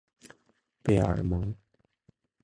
[0.81, 1.55] 贝尔蒙。